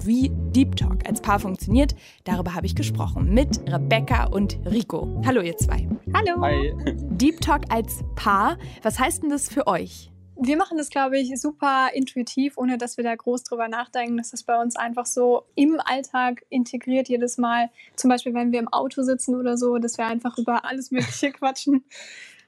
Wie 0.03 0.31
Deep 0.51 0.77
Talk 0.77 1.07
als 1.07 1.21
Paar 1.21 1.39
funktioniert, 1.39 1.95
darüber 2.25 2.55
habe 2.55 2.67
ich 2.67 2.75
gesprochen 2.75 3.33
mit 3.33 3.61
Rebecca 3.71 4.25
und 4.25 4.59
Rico. 4.67 5.23
Hallo 5.25 5.41
ihr 5.41 5.57
zwei. 5.57 5.89
Hallo. 6.13 6.41
Hi. 6.43 6.75
Deep 7.11 7.41
Talk 7.41 7.63
als 7.69 8.03
Paar, 8.17 8.59
was 8.83 8.99
heißt 8.99 9.23
denn 9.23 9.31
das 9.31 9.49
für 9.49 9.67
euch? 9.67 10.11
Wir 10.37 10.57
machen 10.57 10.79
das, 10.79 10.91
glaube 10.91 11.19
ich, 11.19 11.41
super 11.41 11.91
intuitiv, 11.95 12.59
ohne 12.59 12.77
dass 12.77 12.97
wir 12.97 13.05
da 13.05 13.15
groß 13.15 13.45
drüber 13.45 13.69
nachdenken. 13.69 14.17
Das 14.17 14.33
ist 14.33 14.45
bei 14.45 14.61
uns 14.61 14.75
einfach 14.75 15.07
so 15.07 15.45
im 15.55 15.79
Alltag 15.85 16.45
integriert 16.51 17.09
jedes 17.09 17.39
Mal. 17.39 17.71
Zum 17.95 18.11
Beispiel, 18.11 18.35
wenn 18.35 18.51
wir 18.51 18.59
im 18.59 18.73
Auto 18.73 19.03
sitzen 19.03 19.37
oder 19.37 19.57
so, 19.57 19.79
dass 19.79 19.97
wir 19.97 20.07
einfach 20.07 20.37
über 20.39 20.65
alles 20.65 20.91
Mögliche 20.91 21.31
quatschen. 21.33 21.85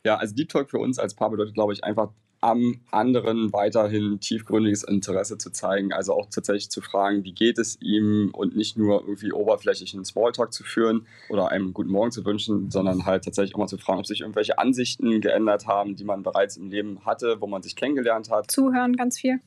Ja, 0.05 0.17
also 0.17 0.35
Deep 0.35 0.49
Talk 0.49 0.69
für 0.69 0.79
uns 0.79 0.99
als 0.99 1.15
Paar 1.15 1.31
bedeutet, 1.31 1.55
glaube 1.55 1.73
ich, 1.73 1.85
einfach 1.85 2.11
am 2.47 2.76
anderen 2.93 3.53
weiterhin 3.53 4.21
tiefgründiges 4.21 4.85
Interesse 4.85 5.37
zu 5.37 5.50
zeigen. 5.50 5.93
Also 5.93 6.15
auch 6.15 6.26
tatsächlich 6.31 6.71
zu 6.71 6.81
fragen, 6.81 7.25
wie 7.25 7.33
geht 7.33 7.59
es 7.59 7.76
ihm 7.83 8.31
und 8.33 8.55
nicht 8.55 8.76
nur 8.76 9.00
irgendwie 9.00 9.33
oberflächlichen 9.33 10.05
Smalltalk 10.05 10.53
zu 10.53 10.62
führen 10.62 11.09
oder 11.29 11.50
einem 11.50 11.75
guten 11.75 11.91
Morgen 11.91 12.12
zu 12.12 12.25
wünschen, 12.25 12.71
sondern 12.71 13.05
halt 13.05 13.25
tatsächlich 13.25 13.57
auch 13.57 13.59
mal 13.59 13.67
zu 13.67 13.79
fragen, 13.79 13.99
ob 13.99 14.07
sich 14.07 14.21
irgendwelche 14.21 14.61
Ansichten 14.61 15.21
geändert 15.21 15.67
haben, 15.67 15.97
die 15.97 16.05
man 16.05 16.23
bereits 16.23 16.57
im 16.57 16.71
Leben 16.71 17.05
hatte, 17.05 17.41
wo 17.41 17.49
man 17.49 17.62
sich 17.62 17.75
kennengelernt 17.75 18.31
hat. 18.31 18.49
Zuhören 18.49 18.95
ganz 18.95 19.19
viel. 19.19 19.41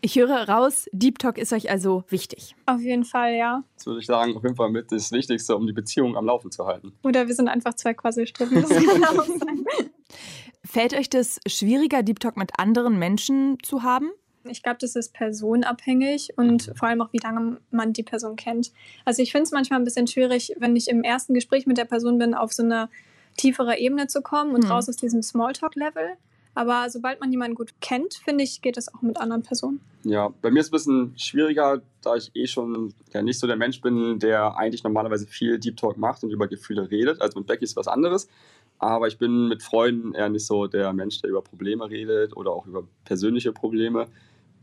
Ich 0.00 0.16
höre 0.16 0.48
raus, 0.48 0.88
Deep 0.92 1.18
Talk 1.18 1.36
ist 1.36 1.52
euch 1.52 1.70
also 1.70 2.04
wichtig. 2.08 2.54
Auf 2.64 2.80
jeden 2.80 3.04
Fall, 3.04 3.34
ja. 3.34 3.62
Das 3.76 3.84
würde 3.84 4.00
ich 4.00 4.06
sagen, 4.06 4.34
auf 4.36 4.42
jeden 4.42 4.56
Fall 4.56 4.70
mit 4.70 4.90
das 4.90 5.12
Wichtigste, 5.12 5.54
um 5.54 5.66
die 5.66 5.74
Beziehung 5.74 6.16
am 6.16 6.24
Laufen 6.24 6.50
zu 6.50 6.66
halten. 6.66 6.92
Oder 7.02 7.28
wir 7.28 7.34
sind 7.34 7.48
einfach 7.48 7.74
zwei 7.74 7.92
Quasselstrippen. 7.92 8.62
Das 8.62 8.70
kann 8.70 9.04
auch 9.04 9.26
sein. 9.26 9.66
Fällt 10.70 10.92
euch 10.92 11.08
das 11.08 11.40
schwieriger, 11.46 12.02
Deep 12.02 12.20
Talk 12.20 12.36
mit 12.36 12.58
anderen 12.58 12.98
Menschen 12.98 13.56
zu 13.62 13.82
haben? 13.84 14.10
Ich 14.44 14.62
glaube, 14.62 14.76
das 14.78 14.96
ist 14.96 15.14
personenabhängig 15.14 16.34
und 16.36 16.72
vor 16.74 16.88
allem 16.88 17.00
auch, 17.00 17.10
wie 17.14 17.20
lange 17.22 17.56
man 17.70 17.94
die 17.94 18.02
Person 18.02 18.36
kennt. 18.36 18.70
Also 19.06 19.22
ich 19.22 19.32
finde 19.32 19.44
es 19.44 19.50
manchmal 19.50 19.78
ein 19.80 19.84
bisschen 19.84 20.06
schwierig, 20.06 20.52
wenn 20.58 20.76
ich 20.76 20.88
im 20.88 21.04
ersten 21.04 21.32
Gespräch 21.32 21.64
mit 21.66 21.78
der 21.78 21.86
Person 21.86 22.18
bin, 22.18 22.34
auf 22.34 22.52
so 22.52 22.62
eine 22.62 22.90
tiefere 23.38 23.78
Ebene 23.78 24.08
zu 24.08 24.20
kommen 24.20 24.54
und 24.54 24.64
Mhm. 24.64 24.70
raus 24.70 24.90
aus 24.90 24.96
diesem 24.96 25.22
Smalltalk-Level. 25.22 26.16
Aber 26.54 26.90
sobald 26.90 27.20
man 27.20 27.30
jemanden 27.30 27.54
gut 27.54 27.72
kennt, 27.80 28.14
finde 28.24 28.44
ich, 28.44 28.60
geht 28.60 28.76
es 28.76 28.92
auch 28.92 29.00
mit 29.00 29.16
anderen 29.18 29.42
Personen. 29.42 29.80
Ja, 30.02 30.28
bei 30.42 30.50
mir 30.50 30.60
ist 30.60 30.66
es 30.66 30.72
ein 30.86 31.12
bisschen 31.12 31.18
schwieriger, 31.18 31.80
da 32.02 32.16
ich 32.16 32.30
eh 32.34 32.46
schon 32.46 32.92
ja, 33.14 33.22
nicht 33.22 33.38
so 33.38 33.46
der 33.46 33.56
Mensch 33.56 33.80
bin, 33.80 34.18
der 34.18 34.56
eigentlich 34.58 34.84
normalerweise 34.84 35.26
viel 35.26 35.58
Deep 35.58 35.78
Talk 35.78 35.96
macht 35.96 36.24
und 36.24 36.30
über 36.30 36.46
Gefühle 36.46 36.90
redet. 36.90 37.22
Also 37.22 37.38
mit 37.38 37.46
Becky 37.46 37.64
ist 37.64 37.76
was 37.76 37.88
anderes. 37.88 38.28
Aber 38.78 39.08
ich 39.08 39.18
bin 39.18 39.48
mit 39.48 39.62
Freunden 39.62 40.14
eher 40.14 40.28
nicht 40.28 40.46
so 40.46 40.66
der 40.66 40.92
Mensch, 40.92 41.20
der 41.20 41.30
über 41.30 41.42
Probleme 41.42 41.88
redet 41.88 42.36
oder 42.36 42.52
auch 42.52 42.66
über 42.66 42.84
persönliche 43.04 43.52
Probleme. 43.52 44.06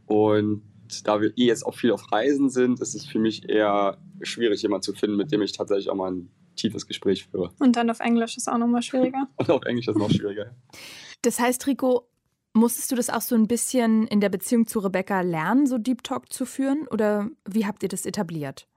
Und 0.05 0.61
da 1.03 1.21
wir 1.21 1.29
eh 1.37 1.45
jetzt 1.45 1.65
auch 1.65 1.75
viel 1.75 1.91
auf 1.91 2.11
Reisen 2.11 2.49
sind, 2.49 2.79
ist 2.79 2.95
es 2.95 3.05
für 3.05 3.19
mich 3.19 3.49
eher 3.49 3.97
schwierig, 4.21 4.61
jemanden 4.61 4.83
zu 4.83 4.93
finden, 4.93 5.17
mit 5.17 5.31
dem 5.31 5.41
ich 5.41 5.51
tatsächlich 5.51 5.89
auch 5.89 5.95
mal 5.95 6.11
ein 6.11 6.29
tiefes 6.55 6.87
Gespräch 6.87 7.25
führe. 7.25 7.51
Und 7.59 7.75
dann 7.75 7.89
auf 7.89 7.99
Englisch 7.99 8.37
ist 8.37 8.47
auch 8.47 8.57
nochmal 8.57 8.81
schwieriger. 8.81 9.27
Und 9.35 9.49
auf 9.49 9.63
Englisch 9.63 9.87
ist 9.87 9.95
es 9.95 10.01
noch 10.01 10.11
schwieriger. 10.11 10.55
Das 11.21 11.39
heißt, 11.39 11.67
Rico, 11.67 12.07
musstest 12.53 12.91
du 12.91 12.95
das 12.95 13.09
auch 13.09 13.21
so 13.21 13.35
ein 13.35 13.47
bisschen 13.47 14.07
in 14.07 14.21
der 14.21 14.29
Beziehung 14.29 14.67
zu 14.67 14.79
Rebecca 14.79 15.21
lernen, 15.21 15.67
so 15.67 15.77
Deep 15.77 16.03
Talk 16.03 16.31
zu 16.31 16.45
führen? 16.45 16.87
Oder 16.89 17.29
wie 17.47 17.65
habt 17.65 17.83
ihr 17.83 17.89
das 17.89 18.05
etabliert? 18.05 18.67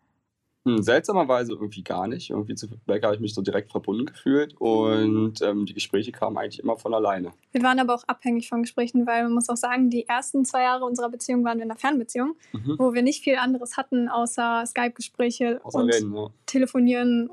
Hm, 0.64 0.82
seltsamerweise 0.82 1.52
irgendwie 1.52 1.82
gar 1.82 2.08
nicht. 2.08 2.30
Irgendwie 2.30 2.54
zu 2.54 2.66
Rebecca 2.66 3.06
habe 3.06 3.14
ich 3.14 3.20
mich 3.20 3.32
so 3.34 3.42
direkt 3.42 3.70
verbunden 3.70 4.06
gefühlt 4.06 4.54
und 4.60 5.40
ähm, 5.40 5.66
die 5.66 5.72
Gespräche 5.74 6.12
kamen 6.12 6.36
eigentlich 6.36 6.58
immer 6.58 6.76
von 6.76 6.92
alleine. 6.94 7.32
Wir 7.52 7.62
waren 7.62 7.78
aber 7.78 7.94
auch 7.94 8.04
abhängig 8.06 8.48
von 8.48 8.62
Gesprächen, 8.62 9.06
weil 9.06 9.22
man 9.24 9.32
muss 9.34 9.48
auch 9.48 9.56
sagen, 9.56 9.88
die 9.88 10.06
ersten 10.08 10.44
zwei 10.44 10.62
Jahre 10.62 10.84
unserer 10.84 11.08
Beziehung 11.10 11.44
waren 11.44 11.58
wir 11.58 11.64
in 11.64 11.70
einer 11.70 11.78
Fernbeziehung, 11.78 12.34
Mhm. 12.52 12.76
wo 12.78 12.92
wir 12.92 13.02
nicht 13.02 13.22
viel 13.22 13.36
anderes 13.36 13.76
hatten, 13.76 14.08
außer 14.08 14.64
Skype-Gespräche 14.66 15.60
Außer 15.62 15.78
und 15.78 15.90
reden, 15.94 16.14
ja. 16.14 16.26
Telefonieren 16.46 17.30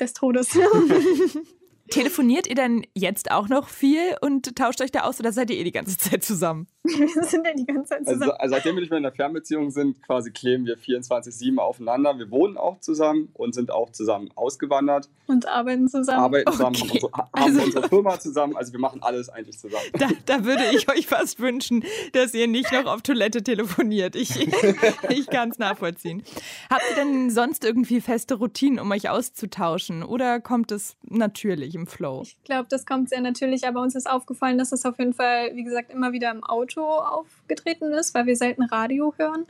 des 0.00 0.12
Todes. 0.14 0.56
Telefoniert 1.90 2.46
ihr 2.46 2.54
denn 2.54 2.86
jetzt 2.94 3.30
auch 3.30 3.48
noch 3.48 3.68
viel 3.68 4.16
und 4.20 4.56
tauscht 4.56 4.80
euch 4.80 4.90
da 4.92 5.00
aus 5.00 5.18
oder 5.20 5.32
seid 5.32 5.50
ihr 5.50 5.56
eh 5.56 5.64
die 5.64 5.72
ganze 5.72 5.98
Zeit 5.98 6.24
zusammen? 6.24 6.66
wir 6.84 7.06
sind 7.24 7.46
ja 7.46 7.52
die 7.54 7.64
ganze 7.66 7.90
Zeit 7.90 8.00
Also, 8.00 8.12
zusammen. 8.20 8.32
also 8.38 8.54
seitdem 8.54 8.74
wir 8.76 8.80
nicht 8.80 8.90
mehr 8.90 8.96
in 8.96 9.02
der 9.04 9.12
Fernbeziehung 9.12 9.70
sind, 9.70 10.02
quasi 10.02 10.30
kleben 10.32 10.64
wir 10.66 10.76
24-7 10.78 11.58
aufeinander. 11.58 12.18
Wir 12.18 12.30
wohnen 12.30 12.56
auch 12.56 12.80
zusammen 12.80 13.28
und 13.34 13.54
sind 13.54 13.70
auch 13.72 13.90
zusammen 13.90 14.30
ausgewandert, 14.34 15.08
und 15.26 15.46
arbeiten 15.48 15.88
zusammen. 15.88 16.18
arbeiten 16.24 16.50
zusammen, 16.52 16.76
haben, 16.76 16.82
Okay. 16.88 17.00
unsere, 17.02 17.12
haben 17.12 17.30
Also- 17.32 17.62
unsere 17.62 17.88
Firma 17.88 18.20
zusammen. 18.20 18.56
Also 18.56 18.72
wir 18.72 18.80
machen 18.80 19.02
alles 19.02 19.28
eigentlich 19.28 19.58
zusammen. 19.58 19.84
Da, 19.92 20.08
da 20.26 20.44
würde 20.44 20.64
ich 20.74 20.88
euch 20.90 21.06
fast 21.06 21.40
wünschen, 21.40 21.84
dass 22.12 22.34
ihr 22.34 22.46
nicht 22.48 22.72
noch 22.72 22.86
auf 22.86 23.02
Toilette 23.02 23.42
telefoniert. 23.42 24.16
Ich, 24.16 24.30
ich 25.10 25.26
kann 25.28 25.50
es 25.50 25.58
nachvollziehen. 25.58 26.22
Habt 26.70 26.82
ihr 26.90 26.96
denn 26.96 27.30
sonst 27.30 27.64
irgendwie 27.64 28.00
feste 28.00 28.34
Routinen, 28.34 28.78
um 28.78 28.90
euch 28.90 29.08
auszutauschen? 29.08 30.02
Oder 30.02 30.40
kommt 30.40 30.72
es 30.72 30.96
natürlich 31.08 31.74
im 31.82 31.86
Flow? 31.86 32.22
Ich 32.22 32.42
glaube, 32.44 32.66
das 32.70 32.86
kommt 32.86 33.08
sehr 33.08 33.20
natürlich, 33.20 33.66
aber 33.66 33.80
uns 33.82 33.94
ist 33.94 34.08
aufgefallen, 34.08 34.58
dass 34.58 34.72
es 34.72 34.84
auf 34.84 34.98
jeden 34.98 35.12
Fall, 35.12 35.54
wie 35.54 35.64
gesagt, 35.64 35.90
immer 35.92 36.12
wieder 36.12 36.30
im 36.30 36.42
Auto 36.44 36.82
aufgetreten 36.82 37.92
ist, 37.92 38.14
weil 38.14 38.26
wir 38.26 38.36
selten 38.36 38.62
Radio 38.62 39.12
hören 39.16 39.46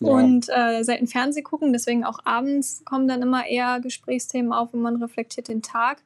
Ja. 0.00 0.10
und 0.12 0.48
äh, 0.48 0.82
selten 0.82 1.06
Fernseh 1.06 1.42
gucken. 1.42 1.72
Deswegen 1.72 2.04
auch 2.04 2.20
abends 2.24 2.82
kommen 2.84 3.06
dann 3.08 3.22
immer 3.22 3.46
eher 3.46 3.80
Gesprächsthemen 3.80 4.52
auf 4.52 4.72
und 4.74 4.80
man 4.82 4.96
reflektiert 5.02 5.48
den 5.48 5.62
Tag 5.62 6.02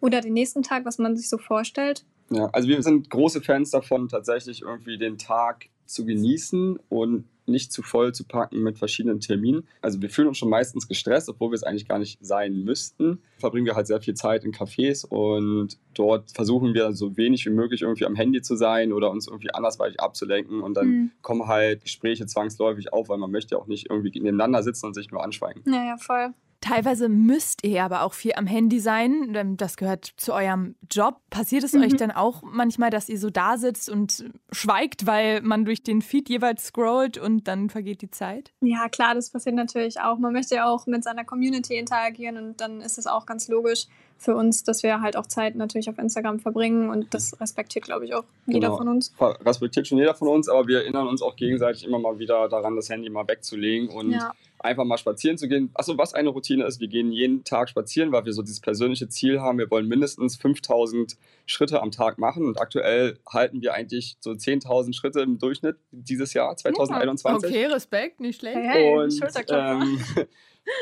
oder 0.00 0.20
den 0.20 0.32
nächsten 0.34 0.62
Tag, 0.62 0.84
was 0.84 0.98
man 0.98 1.16
sich 1.16 1.28
so 1.28 1.38
vorstellt. 1.38 2.04
Ja, 2.30 2.48
also 2.52 2.68
wir 2.68 2.82
sind 2.82 3.08
große 3.10 3.40
Fans 3.40 3.70
davon, 3.70 4.08
tatsächlich 4.08 4.62
irgendwie 4.62 4.98
den 4.98 5.16
Tag 5.18 5.66
zu 5.86 6.04
genießen 6.04 6.78
und 6.88 7.24
nicht 7.48 7.72
zu 7.72 7.82
voll 7.82 8.12
zu 8.14 8.24
packen 8.24 8.62
mit 8.62 8.78
verschiedenen 8.78 9.20
Terminen. 9.20 9.66
Also 9.80 10.00
wir 10.02 10.10
fühlen 10.10 10.28
uns 10.28 10.38
schon 10.38 10.48
meistens 10.50 10.88
gestresst, 10.88 11.28
obwohl 11.28 11.50
wir 11.50 11.54
es 11.54 11.62
eigentlich 11.62 11.86
gar 11.88 11.98
nicht 11.98 12.18
sein 12.24 12.64
müssten. 12.64 13.20
Verbringen 13.38 13.66
wir 13.66 13.74
halt 13.76 13.86
sehr 13.86 14.00
viel 14.00 14.14
Zeit 14.14 14.44
in 14.44 14.52
Cafés 14.52 15.06
und 15.06 15.78
dort 15.94 16.30
versuchen 16.32 16.74
wir 16.74 16.92
so 16.92 17.16
wenig 17.16 17.44
wie 17.46 17.50
möglich 17.50 17.82
irgendwie 17.82 18.06
am 18.06 18.14
Handy 18.16 18.42
zu 18.42 18.56
sein 18.56 18.92
oder 18.92 19.10
uns 19.10 19.26
irgendwie 19.28 19.52
andersweitig 19.52 20.00
abzulenken 20.00 20.60
und 20.60 20.74
dann 20.76 20.86
Mhm. 20.86 21.10
kommen 21.22 21.46
halt 21.46 21.82
Gespräche 21.82 22.26
zwangsläufig 22.26 22.92
auf, 22.92 23.08
weil 23.08 23.18
man 23.18 23.30
möchte 23.30 23.54
ja 23.54 23.60
auch 23.60 23.66
nicht 23.66 23.90
irgendwie 23.90 24.10
nebeneinander 24.20 24.62
sitzen 24.62 24.86
und 24.86 24.94
sich 24.94 25.10
nur 25.10 25.22
anschweigen. 25.24 25.62
Naja, 25.64 25.96
voll. 25.98 26.30
Teilweise 26.60 27.08
müsst 27.08 27.64
ihr 27.64 27.84
aber 27.84 28.02
auch 28.02 28.12
viel 28.14 28.32
am 28.34 28.46
Handy 28.46 28.80
sein. 28.80 29.32
denn 29.32 29.56
Das 29.56 29.76
gehört 29.76 30.12
zu 30.16 30.32
eurem 30.32 30.74
Job. 30.90 31.20
Passiert 31.30 31.64
es 31.64 31.72
Mhm. 31.74 31.82
euch 31.82 31.94
dann 31.96 32.10
auch 32.10 32.42
manchmal, 32.42 32.90
dass 32.90 33.08
ihr 33.08 33.18
so 33.18 33.30
da 33.30 33.56
sitzt 33.58 33.88
und 33.90 34.24
schweigt, 34.52 35.06
weil 35.06 35.42
man 35.42 35.64
durch 35.64 35.82
den 35.82 36.02
Feed 36.02 36.28
jeweils 36.28 36.64
scrollt 36.66 37.18
und 37.18 37.46
dann 37.48 37.70
vergeht 37.70 38.02
die 38.02 38.10
Zeit? 38.10 38.52
Ja, 38.60 38.88
klar, 38.88 39.14
das 39.14 39.30
passiert 39.30 39.54
natürlich 39.54 40.00
auch. 40.00 40.18
Man 40.18 40.32
möchte 40.32 40.54
ja 40.56 40.66
auch 40.68 40.86
mit 40.86 41.04
seiner 41.04 41.24
Community 41.24 41.76
interagieren 41.76 42.36
und 42.38 42.60
dann 42.60 42.80
ist 42.80 42.98
es 42.98 43.06
auch 43.06 43.26
ganz 43.26 43.48
logisch 43.48 43.86
für 44.18 44.34
uns, 44.34 44.64
dass 44.64 44.82
wir 44.82 45.02
halt 45.02 45.14
auch 45.16 45.26
Zeit 45.26 45.56
natürlich 45.56 45.90
auf 45.90 45.98
Instagram 45.98 46.38
verbringen 46.40 46.88
und 46.88 47.12
das 47.12 47.38
respektiert, 47.38 47.84
glaube 47.84 48.06
ich, 48.06 48.14
auch 48.14 48.24
jeder 48.46 48.68
Genau. 48.68 48.78
von 48.78 48.88
uns. 48.88 49.12
Respektiert 49.20 49.86
schon 49.86 49.98
jeder 49.98 50.14
von 50.14 50.28
uns, 50.28 50.48
aber 50.48 50.66
wir 50.66 50.78
erinnern 50.78 51.06
uns 51.06 51.20
auch 51.20 51.36
gegenseitig 51.36 51.84
immer 51.84 51.98
mal 51.98 52.18
wieder 52.18 52.48
daran, 52.48 52.76
das 52.76 52.88
Handy 52.88 53.10
mal 53.10 53.28
wegzulegen 53.28 53.88
und 53.90 54.12
Ja. 54.12 54.32
Einfach 54.58 54.84
mal 54.84 54.98
spazieren 54.98 55.38
zu 55.38 55.48
gehen. 55.48 55.70
Achso, 55.74 55.96
was 55.98 56.14
eine 56.14 56.30
Routine 56.30 56.64
ist, 56.64 56.80
wir 56.80 56.88
gehen 56.88 57.12
jeden 57.12 57.44
Tag 57.44 57.68
spazieren, 57.68 58.12
weil 58.12 58.24
wir 58.24 58.32
so 58.32 58.42
dieses 58.42 58.60
persönliche 58.60 59.08
Ziel 59.08 59.40
haben, 59.40 59.58
wir 59.58 59.70
wollen 59.70 59.88
mindestens 59.88 60.36
5000 60.36 61.16
Schritte 61.46 61.80
am 61.80 61.90
Tag 61.90 62.18
machen 62.18 62.46
und 62.46 62.60
aktuell 62.60 63.18
halten 63.28 63.62
wir 63.62 63.74
eigentlich 63.74 64.16
so 64.20 64.30
10.000 64.30 64.94
Schritte 64.94 65.20
im 65.20 65.38
Durchschnitt 65.38 65.76
dieses 65.90 66.34
Jahr, 66.34 66.56
2021. 66.56 67.48
Okay, 67.48 67.66
Respekt, 67.66 68.20
nicht 68.20 68.40
schlecht. 68.40 68.56
Hey, 68.56 68.66
hey, 68.66 68.98
Und, 68.98 69.20
ähm, 69.50 70.00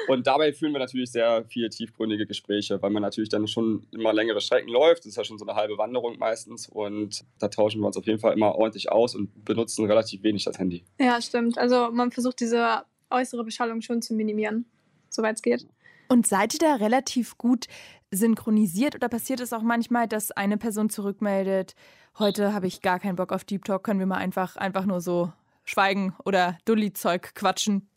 und 0.09 0.27
dabei 0.27 0.53
führen 0.53 0.73
wir 0.73 0.79
natürlich 0.79 1.11
sehr 1.11 1.45
viel 1.45 1.69
tiefgründige 1.69 2.27
Gespräche, 2.27 2.81
weil 2.83 2.91
man 2.91 3.03
natürlich 3.03 3.29
dann 3.29 3.47
schon 3.47 3.87
immer 3.93 4.13
längere 4.13 4.41
Strecken 4.41 4.69
läuft. 4.69 5.01
Das 5.01 5.07
ist 5.07 5.17
ja 5.17 5.25
schon 5.25 5.39
so 5.39 5.47
eine 5.47 5.55
halbe 5.55 5.77
Wanderung 5.79 6.19
meistens. 6.19 6.69
Und 6.69 7.25
da 7.39 7.49
tauschen 7.49 7.81
wir 7.81 7.87
uns 7.87 7.97
auf 7.97 8.07
jeden 8.07 8.19
Fall 8.19 8.33
immer 8.33 8.55
ordentlich 8.55 8.91
aus 8.91 9.15
und 9.15 9.45
benutzen 9.45 9.87
relativ 9.87 10.23
wenig 10.23 10.45
das 10.45 10.59
Handy. 10.59 10.85
Ja, 10.99 11.21
stimmt. 11.21 11.59
Also 11.59 11.91
man 11.93 12.11
versucht 12.11 12.41
diese 12.41 12.85
äußere 13.15 13.45
Beschallung 13.45 13.81
schon 13.81 14.03
zu 14.03 14.15
minimieren, 14.15 14.67
soweit 15.09 15.37
es 15.37 15.43
geht. 15.43 15.67
Und 16.09 16.27
seid 16.27 16.55
ihr 16.55 16.61
da 16.61 16.75
relativ 16.75 17.39
gut 17.39 17.67
synchronisiert 18.11 18.95
oder 18.95 19.09
passiert 19.09 19.41
es 19.41 19.53
auch 19.53 19.63
manchmal, 19.63 20.07
dass 20.07 20.31
eine 20.31 20.59
Person 20.59 20.91
zurückmeldet, 20.91 21.75
heute 22.19 22.53
habe 22.53 22.67
ich 22.67 22.83
gar 22.83 23.01
keinen 23.01 23.17
Bock 23.17 23.33
auf 23.33 23.45
Deep 23.45 23.65
Talk, 23.65 23.85
können 23.85 24.01
wir 24.01 24.07
mal 24.07 24.19
einfach, 24.19 24.57
einfach 24.57 24.85
nur 24.85 25.01
so 25.01 25.33
schweigen 25.65 26.15
oder 26.25 26.59
Dulli-Zeug 26.65 27.35
quatschen? 27.35 27.89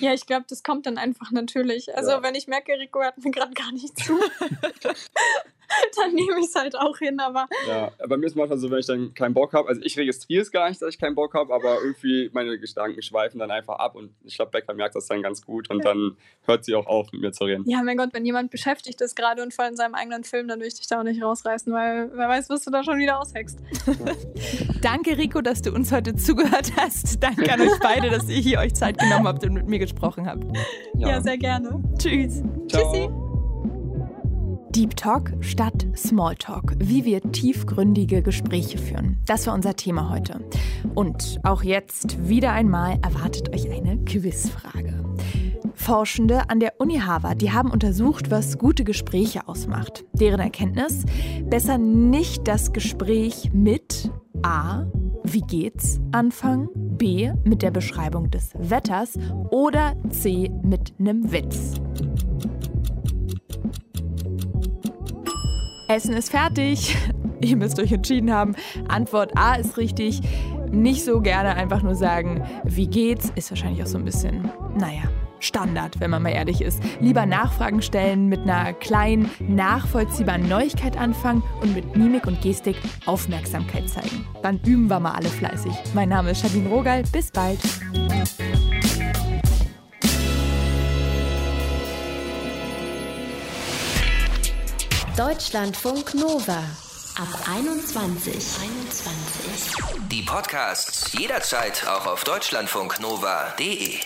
Ja, 0.00 0.12
ich 0.14 0.26
glaube, 0.26 0.44
das 0.48 0.62
kommt 0.62 0.86
dann 0.86 0.98
einfach 0.98 1.30
natürlich. 1.32 1.94
Also 1.96 2.12
Ja. 2.12 2.22
wenn 2.22 2.34
ich 2.34 2.46
merke, 2.46 2.72
Rico 2.78 3.00
hört 3.02 3.22
mir 3.22 3.30
gerade 3.30 3.52
gar 3.54 3.72
nicht 3.72 3.98
zu, 3.98 4.18
dann 5.96 6.14
nehme 6.14 6.38
ich 6.40 6.46
es 6.46 6.54
halt 6.54 6.76
auch 6.76 6.98
hin. 6.98 7.18
Aber 7.20 7.46
Ja, 7.66 7.90
bei 8.08 8.16
mir 8.16 8.26
ist 8.26 8.36
manchmal 8.36 8.58
so, 8.58 8.70
wenn 8.70 8.78
ich 8.78 8.86
dann 8.86 9.14
keinen 9.14 9.34
Bock 9.34 9.52
habe, 9.52 9.68
also 9.68 9.80
ich 9.82 9.96
registriere 9.98 10.42
es 10.42 10.50
gar 10.52 10.68
nicht, 10.68 10.80
dass 10.80 10.90
ich 10.94 11.00
keinen 11.00 11.14
Bock 11.14 11.34
habe, 11.34 11.52
aber 11.52 11.80
irgendwie 11.82 12.30
meine 12.32 12.56
Gedanken 12.58 13.02
schweifen 13.02 13.38
dann 13.40 13.50
einfach 13.50 13.78
ab 13.78 13.96
und 13.96 14.14
ich 14.24 14.36
glaube, 14.36 14.50
Becker 14.52 14.74
merkt 14.74 14.94
das 14.94 15.06
dann 15.06 15.22
ganz 15.22 15.44
gut 15.44 15.70
und 15.70 15.84
dann 15.84 16.16
hört 16.44 16.64
sie 16.64 16.74
auch 16.74 16.86
auf, 16.86 17.10
mit 17.12 17.20
mir 17.22 17.32
zu 17.32 17.44
reden. 17.44 17.64
ja, 17.66 17.82
mein 17.82 17.96
Gott, 17.96 18.10
wenn 18.12 18.24
jemand 18.24 18.50
beschäftigt 18.50 19.00
ist 19.00 19.16
gerade 19.16 19.42
und 19.42 19.52
voll 19.54 19.66
in 19.66 19.76
seinem 19.76 19.94
eigenen 19.94 20.22
Film, 20.24 20.46
dann 20.48 20.60
will 20.60 20.66
ich 20.68 20.74
dich 20.74 20.86
da 20.86 21.00
auch 21.00 21.04
nicht 21.04 21.22
rausreißen, 21.22 21.72
weil 21.72 22.10
wer 22.14 22.28
weiß, 22.28 22.48
was 22.50 22.62
du 22.64 22.70
da 22.70 22.84
schon 22.84 22.98
wieder 22.98 23.18
ausheckst. 23.20 23.58
Danke, 24.82 25.16
Rico, 25.16 25.40
dass 25.40 25.62
du 25.62 25.72
uns 25.72 25.90
heute 25.92 26.14
zugehört 26.14 26.70
hast. 26.76 27.22
Danke 27.22 27.52
an 27.52 27.60
euch 27.62 27.78
beide, 27.80 28.10
dass 28.10 28.28
ihr 28.28 28.36
hier 28.36 28.58
euch 28.60 28.74
Zeit 28.84 28.98
genommen 28.98 29.26
habt 29.26 29.44
und 29.44 29.54
mit 29.54 29.68
mir 29.68 29.78
gesprochen 29.78 30.26
habt. 30.26 30.44
Ja, 30.96 31.20
sehr 31.20 31.38
gerne. 31.38 31.82
Tschüss. 31.98 32.42
Ciao. 32.68 32.92
Tschüssi. 32.92 33.08
Deep 34.70 34.96
Talk 34.96 35.32
statt 35.40 35.86
Small 35.96 36.34
Talk. 36.34 36.74
Wie 36.78 37.04
wir 37.04 37.20
tiefgründige 37.20 38.22
Gespräche 38.22 38.76
führen. 38.76 39.22
Das 39.24 39.46
war 39.46 39.54
unser 39.54 39.76
Thema 39.76 40.10
heute. 40.10 40.40
Und 40.94 41.38
auch 41.44 41.62
jetzt 41.62 42.28
wieder 42.28 42.52
einmal 42.52 42.98
erwartet 43.02 43.54
euch 43.54 43.70
eine 43.70 43.98
Quizfrage. 44.04 45.04
Forschende 45.74 46.50
an 46.50 46.58
der 46.60 46.80
Uni 46.80 46.98
Harvard, 46.98 47.40
die 47.40 47.52
haben 47.52 47.70
untersucht, 47.70 48.30
was 48.30 48.58
gute 48.58 48.84
Gespräche 48.84 49.46
ausmacht. 49.46 50.04
Deren 50.12 50.40
Erkenntnis? 50.40 51.04
Besser 51.44 51.78
nicht 51.78 52.48
das 52.48 52.72
Gespräch 52.72 53.50
mit, 53.52 54.10
A. 54.42 54.86
Wie 55.26 55.40
geht's 55.40 56.00
anfangen? 56.12 56.68
B. 56.74 57.32
Mit 57.44 57.62
der 57.62 57.70
Beschreibung 57.70 58.30
des 58.30 58.52
Wetters 58.58 59.18
oder 59.50 59.96
C. 60.10 60.50
Mit 60.62 60.92
einem 61.00 61.32
Witz. 61.32 61.80
Essen 65.88 66.12
ist 66.12 66.30
fertig. 66.30 66.94
Ihr 67.40 67.56
müsst 67.56 67.80
euch 67.80 67.92
entschieden 67.92 68.32
haben. 68.32 68.54
Antwort 68.88 69.32
A 69.36 69.54
ist 69.54 69.78
richtig. 69.78 70.20
Nicht 70.70 71.04
so 71.04 71.20
gerne 71.22 71.56
einfach 71.56 71.82
nur 71.82 71.94
sagen, 71.94 72.44
wie 72.64 72.86
geht's, 72.86 73.32
ist 73.34 73.50
wahrscheinlich 73.50 73.82
auch 73.82 73.86
so 73.86 73.98
ein 73.98 74.04
bisschen, 74.04 74.50
naja, 74.78 75.04
Standard, 75.44 76.00
wenn 76.00 76.10
man 76.10 76.22
mal 76.22 76.30
ehrlich 76.30 76.60
ist. 76.60 76.82
Lieber 77.00 77.26
Nachfragen 77.26 77.82
stellen, 77.82 78.28
mit 78.28 78.40
einer 78.40 78.72
kleinen, 78.72 79.30
nachvollziehbaren 79.40 80.48
Neuigkeit 80.48 80.96
anfangen 80.96 81.42
und 81.60 81.74
mit 81.74 81.96
Mimik 81.96 82.26
und 82.26 82.40
Gestik 82.40 82.76
Aufmerksamkeit 83.06 83.88
zeigen. 83.88 84.26
Dann 84.42 84.60
üben 84.64 84.88
wir 84.88 85.00
mal 85.00 85.12
alle 85.12 85.28
fleißig. 85.28 85.72
Mein 85.94 86.08
Name 86.08 86.30
ist 86.30 86.40
Shadin 86.40 86.66
Rogal. 86.66 87.02
Bis 87.12 87.30
bald. 87.30 87.58
Deutschlandfunk 95.16 96.14
Nova. 96.14 96.58
Ab 97.16 97.28
21. 97.48 98.34
21. 98.34 100.08
Die 100.10 100.22
Podcasts 100.22 101.12
jederzeit 101.12 101.86
auch 101.86 102.06
auf 102.06 102.24
deutschlandfunknova.de. 102.24 104.00